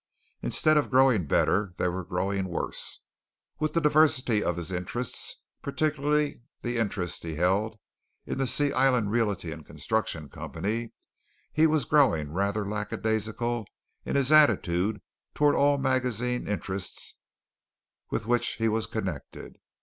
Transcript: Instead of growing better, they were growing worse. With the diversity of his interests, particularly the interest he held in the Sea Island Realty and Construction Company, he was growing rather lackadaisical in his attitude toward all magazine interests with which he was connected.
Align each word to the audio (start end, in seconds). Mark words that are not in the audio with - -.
Instead 0.41 0.77
of 0.77 0.89
growing 0.89 1.27
better, 1.27 1.75
they 1.77 1.87
were 1.87 2.03
growing 2.03 2.45
worse. 2.45 3.01
With 3.59 3.73
the 3.73 3.79
diversity 3.79 4.43
of 4.43 4.57
his 4.57 4.71
interests, 4.71 5.43
particularly 5.61 6.41
the 6.63 6.77
interest 6.79 7.21
he 7.21 7.35
held 7.35 7.77
in 8.25 8.39
the 8.39 8.47
Sea 8.47 8.73
Island 8.73 9.11
Realty 9.11 9.51
and 9.51 9.63
Construction 9.63 10.27
Company, 10.27 10.91
he 11.53 11.67
was 11.67 11.85
growing 11.85 12.31
rather 12.33 12.67
lackadaisical 12.67 13.67
in 14.03 14.15
his 14.15 14.31
attitude 14.31 15.03
toward 15.35 15.53
all 15.53 15.77
magazine 15.77 16.47
interests 16.47 17.19
with 18.09 18.25
which 18.25 18.53
he 18.53 18.67
was 18.67 18.87
connected. 18.87 19.57